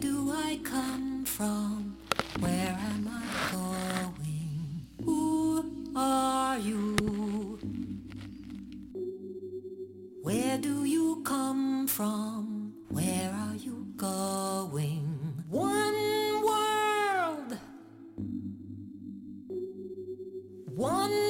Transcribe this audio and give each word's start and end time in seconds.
do 0.00 0.32
I 0.32 0.58
come 0.64 1.24
from? 1.26 1.96
Where 2.38 2.78
am 2.90 3.06
I 3.06 3.52
going? 3.52 4.86
Who 5.04 5.92
are 5.94 6.58
you? 6.58 7.58
Where 10.22 10.56
do 10.56 10.84
you 10.84 11.22
come 11.22 11.86
from? 11.86 12.72
Where 12.88 13.30
are 13.30 13.56
you 13.56 13.88
going? 13.98 15.44
One 15.50 16.42
world, 16.48 17.58
one 20.74 21.29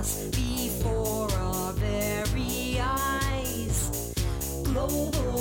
before 0.00 1.30
our 1.32 1.72
very 1.74 2.80
eyes. 2.80 4.14
Global 4.64 5.39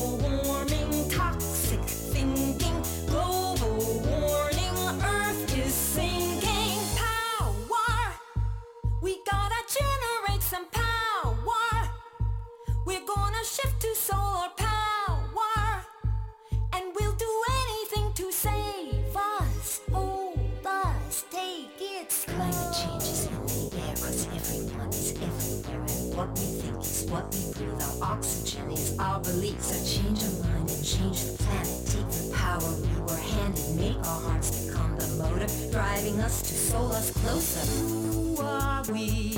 what 26.19 26.37
we 26.37 26.45
think 26.59 26.81
is 26.81 27.05
what 27.09 27.33
we 27.33 27.53
breathe 27.53 27.81
Our 27.81 28.11
oxygen 28.11 28.71
is 28.71 28.99
our 28.99 29.21
belief 29.21 29.61
So 29.61 29.77
change 29.87 30.21
our 30.23 30.43
mind 30.43 30.69
and 30.69 30.83
change 30.83 31.23
the 31.23 31.43
planet 31.43 31.79
Take 31.91 32.09
the 32.11 32.35
power 32.35 32.69
we 32.83 32.93
were 33.07 33.23
handed 33.31 33.69
Make 33.77 33.99
our 34.05 34.21
hearts 34.27 34.65
become 34.65 34.97
the 34.97 35.07
motor 35.15 35.47
Driving 35.71 36.19
us 36.19 36.41
to 36.41 36.53
soul 36.53 36.91
us 36.91 37.11
closer 37.11 37.63
Who 37.71 38.35
are 38.41 38.83
we? 38.91 39.33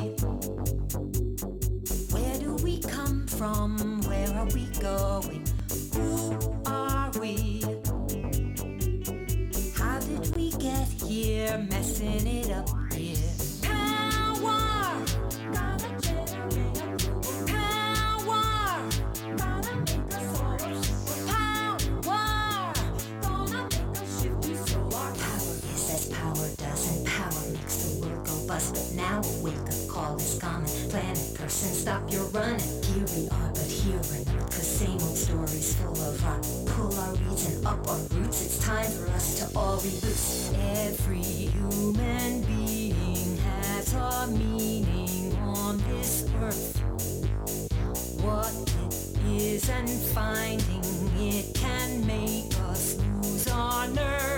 Where 2.16 2.38
do 2.40 2.56
we 2.64 2.80
come 2.81 3.28
from? 3.28 4.02
Where 4.02 4.34
are 4.40 4.50
we 4.58 4.66
going? 4.80 5.46
Who 5.94 6.62
are 6.66 7.12
we? 7.20 7.62
How 9.78 10.00
did 10.00 10.36
we 10.36 10.50
get 10.58 10.88
here? 11.06 11.58
Messing 11.70 12.25
it 12.25 12.50
up 12.50 12.81
But 28.69 28.91
now 28.95 29.22
a 29.23 29.44
wake-up 29.44 29.88
call 29.89 30.16
is 30.17 30.38
common. 30.39 30.69
Planet 30.89 31.33
person, 31.35 31.73
stop 31.73 32.11
your 32.11 32.25
running. 32.25 32.59
Here 32.83 33.05
we 33.16 33.29
are, 33.29 33.49
but 33.49 33.66
here 33.66 33.97
we're 33.97 34.31
same 34.81 35.01
old 35.01 35.17
stories 35.17 35.75
full 35.75 35.91
of 36.01 36.23
rot. 36.23 36.41
Pull 36.66 36.94
our 36.99 37.13
weeds 37.13 37.45
and 37.45 37.66
up 37.67 37.88
our 37.88 37.99
roots. 38.16 38.45
It's 38.45 38.66
time 38.66 38.89
for 38.91 39.07
us 39.11 39.39
to 39.39 39.57
all 39.57 39.77
reboot. 39.77 40.57
Every 40.88 41.22
human 41.22 42.41
being 42.44 43.38
has 43.38 43.94
a 43.94 44.27
meaning 44.27 45.35
on 45.38 45.78
this 45.89 46.25
earth. 46.41 46.79
What 48.23 48.53
it 48.88 49.41
is 49.41 49.69
and 49.69 49.89
finding 49.89 51.11
it 51.17 51.53
can 51.53 52.05
make 52.07 52.57
us 52.69 52.97
lose 52.97 53.47
our 53.49 53.88
nerves. 53.88 54.31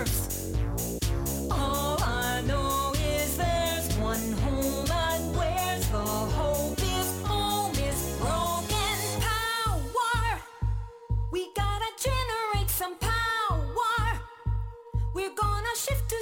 We're 15.14 15.30
gonna 15.30 15.76
shift 15.76 16.13